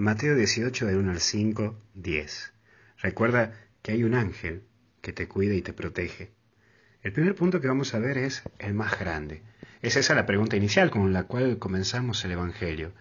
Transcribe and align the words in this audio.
Mateo 0.00 0.36
18 0.36 0.86
del 0.86 0.98
1 0.98 1.10
al 1.10 1.18
5, 1.18 1.76
10. 1.94 2.52
Recuerda 2.98 3.52
que 3.82 3.90
hay 3.90 4.04
un 4.04 4.14
ángel 4.14 4.62
que 5.00 5.12
te 5.12 5.26
cuida 5.26 5.54
y 5.54 5.62
te 5.62 5.72
protege. 5.72 6.30
El 7.02 7.12
primer 7.12 7.34
punto 7.34 7.60
que 7.60 7.66
vamos 7.66 7.92
a 7.94 7.98
ver 7.98 8.16
es 8.16 8.44
el 8.60 8.74
más 8.74 8.96
grande. 8.96 9.42
Es 9.82 9.96
esa 9.96 10.14
la 10.14 10.24
pregunta 10.24 10.56
inicial 10.56 10.92
con 10.92 11.12
la 11.12 11.24
cual 11.24 11.58
comenzamos 11.58 12.24
el 12.24 12.30
Evangelio. 12.30 12.92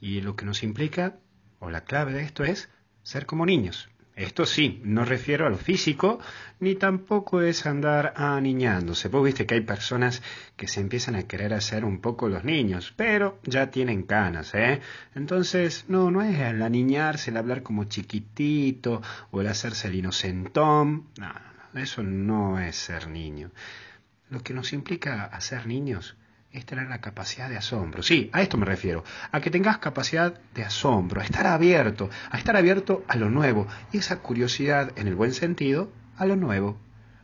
Y 0.00 0.20
lo 0.20 0.36
que 0.36 0.44
nos 0.44 0.62
implica, 0.62 1.18
o 1.58 1.68
la 1.68 1.82
clave 1.82 2.12
de 2.12 2.22
esto 2.22 2.44
es 2.44 2.68
ser 3.02 3.26
como 3.26 3.44
niños. 3.44 3.88
Esto 4.16 4.46
sí, 4.46 4.80
no 4.82 5.04
refiero 5.04 5.46
a 5.46 5.50
lo 5.50 5.58
físico, 5.58 6.18
ni 6.58 6.74
tampoco 6.74 7.42
es 7.42 7.66
andar 7.66 8.14
aniñándose. 8.16 9.08
Vos 9.08 9.22
viste 9.22 9.44
que 9.44 9.56
hay 9.56 9.60
personas 9.60 10.22
que 10.56 10.68
se 10.68 10.80
empiezan 10.80 11.16
a 11.16 11.24
querer 11.24 11.52
hacer 11.52 11.84
un 11.84 12.00
poco 12.00 12.30
los 12.30 12.42
niños, 12.42 12.94
pero 12.96 13.38
ya 13.44 13.70
tienen 13.70 14.04
canas, 14.04 14.54
¿eh? 14.54 14.80
Entonces, 15.14 15.84
no, 15.88 16.10
no 16.10 16.22
es 16.22 16.38
el 16.40 16.62
aniñarse, 16.62 17.30
el 17.30 17.36
hablar 17.36 17.62
como 17.62 17.84
chiquitito, 17.84 19.02
o 19.32 19.42
el 19.42 19.48
hacerse 19.48 19.88
el 19.88 19.96
inocentón. 19.96 21.08
No, 21.20 21.78
eso 21.78 22.02
no 22.02 22.58
es 22.58 22.74
ser 22.74 23.08
niño. 23.08 23.50
Lo 24.30 24.42
que 24.42 24.54
nos 24.54 24.72
implica 24.72 25.24
hacer 25.24 25.66
niños 25.66 26.16
es 26.56 26.64
tener 26.64 26.88
la 26.88 27.00
capacidad 27.00 27.48
de 27.48 27.58
asombro. 27.58 28.02
Sí, 28.02 28.30
a 28.32 28.42
esto 28.42 28.56
me 28.56 28.64
refiero, 28.64 29.04
a 29.30 29.40
que 29.40 29.50
tengas 29.50 29.78
capacidad 29.78 30.40
de 30.54 30.64
asombro, 30.64 31.20
a 31.20 31.24
estar 31.24 31.46
abierto, 31.46 32.08
a 32.30 32.38
estar 32.38 32.56
abierto 32.56 33.04
a 33.08 33.16
lo 33.16 33.30
nuevo, 33.30 33.68
y 33.92 33.98
esa 33.98 34.20
curiosidad, 34.20 34.92
en 34.96 35.06
el 35.06 35.14
buen 35.14 35.34
sentido, 35.34 35.92
a 36.16 36.24
lo 36.24 36.36
nuevo, 36.36 36.80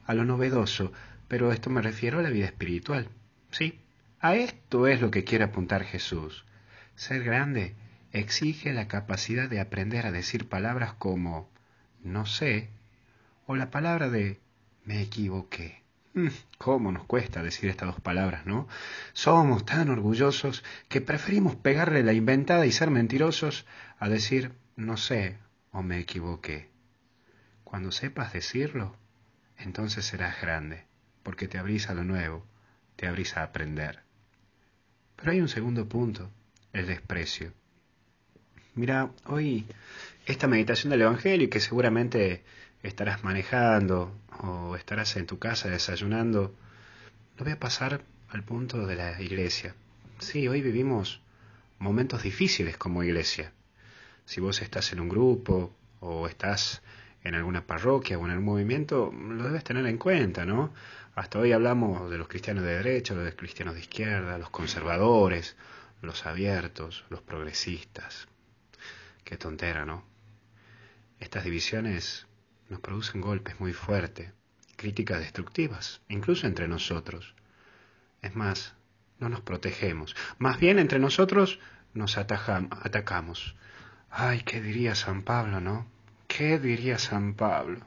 a 0.07 0.15
lo 0.15 0.25
novedoso, 0.25 0.93
pero 1.29 1.51
esto 1.51 1.71
me 1.71 1.81
refiero 1.81 2.19
a 2.19 2.23
la 2.23 2.29
vida 2.29 2.45
espiritual. 2.45 3.09
Sí, 3.51 3.81
a 4.21 4.35
esto 4.35 4.87
es 4.87 5.01
lo 5.01 5.11
que 5.11 5.25
quiere 5.25 5.45
apuntar 5.45 5.85
Jesús. 5.85 6.45
Ser 6.95 7.25
grande 7.25 7.75
exige 8.13 8.73
la 8.75 8.87
capacidad 8.87 9.49
de 9.49 9.61
aprender 9.61 10.07
a 10.07 10.13
decir 10.13 10.49
palabras 10.49 10.93
como 10.93 11.51
no 12.03 12.27
sé 12.27 12.69
o 13.47 13.57
la 13.57 13.71
palabra 13.71 14.11
de 14.11 14.41
me 14.85 15.01
equivoqué. 15.01 15.82
Mm, 16.15 16.29
¿Cómo 16.59 16.93
nos 16.93 17.05
cuesta 17.05 17.43
decir 17.43 17.71
estas 17.71 17.89
dos 17.89 18.01
palabras, 18.01 18.45
no? 18.45 18.69
Somos 19.15 19.65
tan 19.65 19.89
orgullosos 19.89 20.63
que 20.89 21.01
preferimos 21.01 21.57
pegarle 21.57 22.03
la 22.03 22.13
inventada 22.13 22.67
y 22.67 22.73
ser 22.73 22.91
mentirosos 22.91 23.65
a 23.99 24.09
decir 24.09 24.53
no 24.77 24.97
sé 24.99 25.39
o 25.71 25.83
me 25.83 25.99
equivoqué. 25.99 26.69
Cuando 27.65 27.93
sepas 27.93 28.35
decirlo, 28.35 28.95
entonces 29.57 30.05
serás 30.05 30.41
grande, 30.41 30.85
porque 31.23 31.49
te 31.49 31.57
abrís 31.57 31.89
a 31.89 31.95
lo 31.95 32.05
nuevo, 32.05 32.45
te 32.97 33.07
abrís 33.07 33.37
a 33.39 33.43
aprender. 33.43 34.01
Pero 35.17 35.33
hay 35.33 35.41
un 35.41 35.49
segundo 35.49 35.89
punto, 35.89 36.31
el 36.75 36.87
desprecio. 36.87 37.53
Mira, 38.75 39.11
hoy 39.25 39.67
esta 40.27 40.47
meditación 40.47 40.91
del 40.91 41.03
Evangelio, 41.03 41.49
que 41.49 41.61
seguramente 41.61 42.45
estarás 42.83 43.23
manejando 43.25 44.13
o 44.41 44.77
estarás 44.77 45.17
en 45.17 45.27
tu 45.27 45.39
casa 45.39 45.69
desayunando, 45.69 46.55
lo 47.37 47.45
voy 47.45 47.53
a 47.53 47.61
pasar 47.61 48.03
al 48.29 48.43
punto 48.43 48.87
de 48.87 48.97
la 48.97 49.21
iglesia. 49.21 49.75
Sí, 50.19 50.49
hoy 50.49 50.63
vivimos 50.63 51.21
momentos 51.79 52.23
difíciles 52.23 52.77
como 52.77 53.03
iglesia. 53.03 53.53
Si 54.25 54.41
vos 54.41 54.63
estás 54.63 54.93
en 54.93 55.01
un 55.01 55.09
grupo 55.09 55.75
o 56.01 56.27
estás 56.27 56.83
en 57.25 57.35
alguna 57.35 57.67
parroquia 57.67 58.19
o 58.19 58.25
en 58.25 58.33
algún 58.33 58.47
movimiento, 58.47 59.13
lo 59.13 59.45
debes 59.45 59.65
tener 59.65 59.87
en 59.87 59.99
cuenta, 59.99 60.45
¿no? 60.45 60.73
Hasta 61.15 61.39
hoy 61.39 61.53
hablamos 61.53 62.11
de 62.11 62.19
los 62.19 62.29
cristianos 62.29 62.65
de 62.65 62.77
derecha, 62.77 63.15
de 63.15 63.27
los 63.27 63.35
cristianos 63.35 63.75
de 63.75 63.81
izquierda, 63.81 64.39
los 64.39 64.51
conservadores, 64.51 65.57
los 66.01 66.27
abiertos, 66.27 67.05
los 67.11 67.21
progresistas. 67.21 68.29
Qué 69.25 69.37
tontera, 69.37 69.85
¿no? 69.85 70.05
Estas 71.21 71.45
divisiones 71.45 72.27
nos 72.69 72.81
producen 72.81 73.21
golpes 73.21 73.59
muy 73.61 73.73
fuertes, 73.73 74.33
críticas 74.77 75.21
destructivas, 75.21 76.01
incluso 76.09 76.47
entre 76.47 76.69
nosotros. 76.69 77.35
Es 78.23 78.35
más, 78.35 78.75
no 79.19 79.29
nos 79.29 79.41
protegemos, 79.41 80.17
más 80.39 80.59
bien 80.59 80.79
entre 80.79 80.99
nosotros 80.99 81.59
nos 81.95 82.17
atacamos. 82.19 83.57
Ay, 84.11 84.43
¿qué 84.43 84.61
diría 84.61 84.95
San 84.95 85.23
Pablo, 85.23 85.61
no? 85.61 85.87
¿Qué 86.27 86.59
diría 86.59 86.99
San 86.99 87.35
Pablo? 87.35 87.87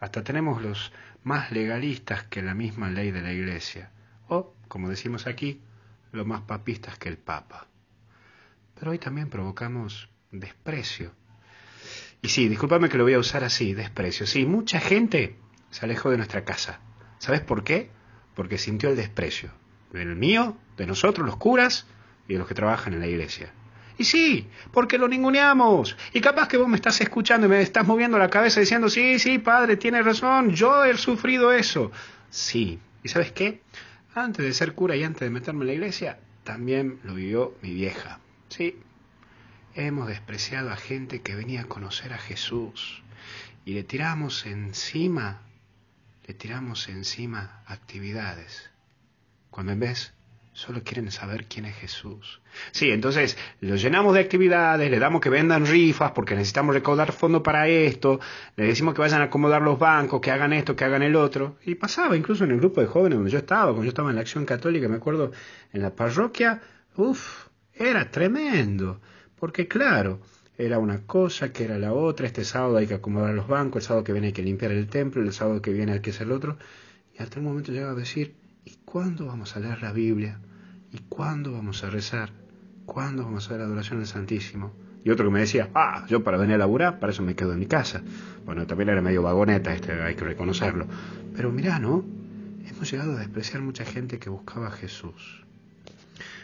Hasta 0.00 0.22
tenemos 0.22 0.62
los 0.62 0.92
más 1.24 1.50
legalistas 1.52 2.24
que 2.24 2.42
la 2.42 2.54
misma 2.54 2.90
ley 2.90 3.10
de 3.10 3.22
la 3.22 3.32
Iglesia, 3.32 3.90
o, 4.28 4.54
como 4.68 4.88
decimos 4.88 5.26
aquí, 5.26 5.60
los 6.12 6.26
más 6.26 6.42
papistas 6.42 6.98
que 6.98 7.08
el 7.08 7.18
Papa. 7.18 7.66
Pero 8.74 8.92
hoy 8.92 8.98
también 8.98 9.28
provocamos 9.28 10.08
desprecio 10.30 11.12
y 12.20 12.28
sí, 12.28 12.48
discúlpame 12.48 12.88
que 12.88 12.98
lo 12.98 13.04
voy 13.04 13.14
a 13.14 13.18
usar 13.18 13.44
así, 13.44 13.74
desprecio. 13.74 14.26
Sí, 14.26 14.44
mucha 14.44 14.80
gente 14.80 15.36
se 15.70 15.84
alejó 15.84 16.10
de 16.10 16.16
nuestra 16.16 16.44
casa. 16.44 16.80
¿Sabes 17.18 17.40
por 17.40 17.64
qué? 17.64 17.90
Porque 18.34 18.58
sintió 18.58 18.90
el 18.90 18.96
desprecio. 18.96 19.50
Del 19.92 20.16
mío, 20.16 20.56
de 20.76 20.86
nosotros, 20.86 21.26
los 21.26 21.36
curas 21.36 21.86
y 22.26 22.34
de 22.34 22.38
los 22.38 22.48
que 22.48 22.54
trabajan 22.54 22.92
en 22.94 23.00
la 23.00 23.06
iglesia. 23.06 23.52
Y 23.96 24.04
sí, 24.04 24.46
porque 24.72 24.98
lo 24.98 25.08
ninguneamos. 25.08 25.96
Y 26.12 26.20
capaz 26.20 26.48
que 26.48 26.56
vos 26.56 26.68
me 26.68 26.76
estás 26.76 27.00
escuchando 27.00 27.46
y 27.46 27.50
me 27.50 27.60
estás 27.60 27.86
moviendo 27.86 28.18
la 28.18 28.30
cabeza 28.30 28.60
diciendo, 28.60 28.88
sí, 28.88 29.18
sí, 29.18 29.38
padre, 29.38 29.76
tiene 29.76 30.02
razón, 30.02 30.50
yo 30.50 30.84
he 30.84 30.96
sufrido 30.96 31.52
eso. 31.52 31.90
Sí. 32.30 32.78
¿Y 33.02 33.08
sabes 33.08 33.32
qué? 33.32 33.62
Antes 34.14 34.44
de 34.44 34.52
ser 34.52 34.74
cura 34.74 34.96
y 34.96 35.04
antes 35.04 35.20
de 35.20 35.30
meterme 35.30 35.62
en 35.62 35.68
la 35.68 35.74
iglesia, 35.74 36.18
también 36.44 36.98
lo 37.04 37.14
vivió 37.14 37.54
mi 37.62 37.72
vieja. 37.72 38.20
Sí, 38.48 38.76
hemos 39.86 40.08
despreciado 40.08 40.70
a 40.70 40.76
gente 40.76 41.20
que 41.22 41.36
venía 41.36 41.62
a 41.62 41.68
conocer 41.68 42.12
a 42.12 42.18
Jesús 42.18 43.02
y 43.64 43.74
le 43.74 43.84
tiramos 43.84 44.44
encima, 44.44 45.42
le 46.26 46.34
tiramos 46.34 46.88
encima 46.88 47.62
actividades, 47.66 48.70
cuando 49.50 49.72
en 49.72 49.80
vez 49.80 50.12
solo 50.52 50.82
quieren 50.82 51.12
saber 51.12 51.44
quién 51.44 51.66
es 51.66 51.76
Jesús. 51.76 52.40
Sí, 52.72 52.90
entonces 52.90 53.38
lo 53.60 53.76
llenamos 53.76 54.14
de 54.14 54.20
actividades, 54.20 54.90
le 54.90 54.98
damos 54.98 55.20
que 55.20 55.30
vendan 55.30 55.64
rifas 55.64 56.10
porque 56.10 56.34
necesitamos 56.34 56.74
recaudar 56.74 57.12
fondos 57.12 57.42
para 57.42 57.68
esto, 57.68 58.18
le 58.56 58.64
decimos 58.64 58.94
que 58.94 59.00
vayan 59.00 59.20
a 59.20 59.24
acomodar 59.24 59.62
los 59.62 59.78
bancos, 59.78 60.20
que 60.20 60.32
hagan 60.32 60.52
esto, 60.52 60.74
que 60.74 60.84
hagan 60.84 61.02
el 61.02 61.14
otro. 61.14 61.58
Y 61.64 61.76
pasaba 61.76 62.16
incluso 62.16 62.42
en 62.42 62.50
el 62.50 62.58
grupo 62.58 62.80
de 62.80 62.88
jóvenes 62.88 63.18
donde 63.18 63.30
yo 63.30 63.38
estaba, 63.38 63.66
cuando 63.66 63.84
yo 63.84 63.90
estaba 63.90 64.10
en 64.10 64.16
la 64.16 64.22
acción 64.22 64.44
católica, 64.44 64.88
me 64.88 64.96
acuerdo 64.96 65.30
en 65.72 65.82
la 65.82 65.94
parroquia, 65.94 66.60
uff, 66.96 67.46
era 67.72 68.10
tremendo. 68.10 69.00
Porque 69.38 69.68
claro, 69.68 70.20
era 70.56 70.78
una 70.78 71.02
cosa 71.06 71.52
que 71.52 71.64
era 71.64 71.78
la 71.78 71.92
otra, 71.92 72.26
este 72.26 72.44
sábado 72.44 72.78
hay 72.78 72.88
que 72.88 72.94
acomodar 72.94 73.32
los 73.32 73.46
bancos, 73.46 73.82
el 73.82 73.86
sábado 73.86 74.04
que 74.04 74.12
viene 74.12 74.28
hay 74.28 74.32
que 74.32 74.42
limpiar 74.42 74.72
el 74.72 74.88
templo, 74.88 75.22
el 75.22 75.32
sábado 75.32 75.62
que 75.62 75.72
viene 75.72 75.92
hay 75.92 76.00
que 76.00 76.10
hacer 76.10 76.26
el 76.26 76.32
otro. 76.32 76.56
Y 77.16 77.22
hasta 77.22 77.38
el 77.38 77.44
momento 77.44 77.70
llegaba 77.70 77.92
a 77.92 77.94
decir, 77.94 78.34
¿y 78.64 78.76
cuándo 78.84 79.26
vamos 79.26 79.56
a 79.56 79.60
leer 79.60 79.80
la 79.82 79.92
Biblia? 79.92 80.40
¿Y 80.92 80.98
cuándo 81.08 81.52
vamos 81.52 81.84
a 81.84 81.90
rezar? 81.90 82.30
¿Cuándo 82.86 83.24
vamos 83.24 83.44
a 83.44 83.46
hacer 83.46 83.60
la 83.60 83.66
adoración 83.66 84.00
al 84.00 84.06
Santísimo? 84.06 84.72
Y 85.04 85.10
otro 85.10 85.26
que 85.26 85.32
me 85.32 85.40
decía, 85.40 85.70
ah, 85.74 86.04
yo 86.08 86.24
para 86.24 86.38
venir 86.38 86.56
a 86.56 86.58
laburar, 86.58 86.98
para 86.98 87.12
eso 87.12 87.22
me 87.22 87.36
quedo 87.36 87.52
en 87.52 87.60
mi 87.60 87.66
casa. 87.66 88.02
Bueno, 88.44 88.66
también 88.66 88.88
era 88.88 89.00
medio 89.00 89.22
vagoneta, 89.22 89.72
este, 89.72 89.92
hay 89.92 90.16
que 90.16 90.24
reconocerlo. 90.24 90.86
Pero 91.36 91.52
mirá, 91.52 91.78
¿no? 91.78 92.04
Hemos 92.68 92.90
llegado 92.90 93.12
a 93.12 93.20
despreciar 93.20 93.62
mucha 93.62 93.84
gente 93.84 94.18
que 94.18 94.28
buscaba 94.28 94.66
a 94.66 94.72
Jesús. 94.72 95.44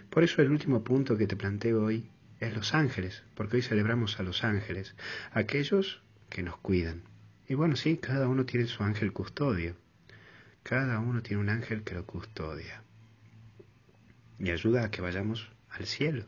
Por 0.09 0.23
eso 0.23 0.41
el 0.41 0.51
último 0.51 0.85
punto 0.85 1.17
que 1.17 1.27
te 1.27 1.35
planteo 1.35 1.85
hoy 1.85 2.09
es 2.41 2.55
los 2.55 2.75
ángeles, 2.75 3.23
porque 3.35 3.57
hoy 3.57 3.63
celebramos 3.63 4.19
a 4.21 4.23
los 4.23 4.45
ángeles, 4.45 4.95
aquellos 5.33 6.03
que 6.29 6.43
nos 6.43 6.57
cuidan. 6.59 7.03
Y 7.49 7.55
bueno, 7.55 7.77
sí, 7.77 7.99
cada 7.99 8.29
uno 8.29 8.45
tiene 8.45 8.67
su 8.67 8.83
ángel 8.83 9.13
custodio. 9.13 9.77
Cada 10.63 10.99
uno 10.99 11.23
tiene 11.23 11.43
un 11.43 11.51
ángel 11.51 11.83
que 11.83 11.95
lo 11.95 12.07
custodia. 12.07 12.83
Y 14.39 14.51
ayuda 14.51 14.85
a 14.85 14.91
que 14.91 15.03
vayamos 15.03 15.51
al 15.71 15.87
cielo. 15.87 16.25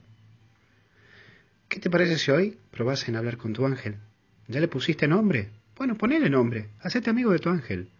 ¿Qué 1.68 1.80
te 1.80 1.90
parece 1.90 2.18
si 2.18 2.30
hoy 2.30 2.58
probás 2.70 3.09
en 3.09 3.16
hablar 3.16 3.38
con 3.38 3.52
tu 3.52 3.66
ángel? 3.66 3.97
¿Ya 4.47 4.60
le 4.60 4.68
pusiste 4.68 5.09
nombre? 5.09 5.50
Bueno, 5.76 5.97
ponele 5.97 6.30
nombre. 6.30 6.68
Hacete 6.80 7.10
amigo 7.10 7.32
de 7.32 7.38
tu 7.38 7.48
ángel. 7.48 7.91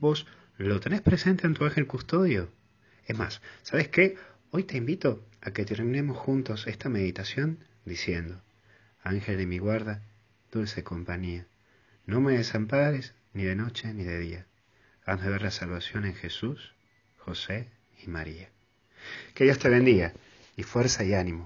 Vos 0.00 0.26
lo 0.58 0.80
tenés 0.80 1.02
presente 1.02 1.46
en 1.46 1.54
tu 1.54 1.64
ángel 1.64 1.86
custodio. 1.86 2.50
Es 3.06 3.16
más, 3.16 3.40
¿sabes 3.62 3.88
qué? 3.88 4.16
Hoy 4.54 4.64
te 4.64 4.76
invito 4.76 5.24
a 5.40 5.52
que 5.52 5.64
terminemos 5.64 6.18
juntos 6.18 6.66
esta 6.66 6.90
meditación 6.90 7.64
diciendo, 7.86 8.42
Ángel 9.02 9.38
de 9.38 9.46
mi 9.46 9.56
guarda, 9.56 10.02
dulce 10.52 10.84
compañía, 10.84 11.46
no 12.04 12.20
me 12.20 12.36
desampares 12.36 13.14
ni 13.32 13.44
de 13.44 13.56
noche 13.56 13.94
ni 13.94 14.04
de 14.04 14.18
día. 14.18 14.46
Hazme 15.06 15.30
ver 15.30 15.40
la 15.40 15.50
salvación 15.50 16.04
en 16.04 16.14
Jesús, 16.14 16.74
José 17.16 17.70
y 18.04 18.10
María. 18.10 18.50
Que 19.32 19.44
Dios 19.44 19.58
te 19.58 19.70
bendiga 19.70 20.12
y 20.54 20.64
fuerza 20.64 21.02
y 21.02 21.14
ánimo. 21.14 21.40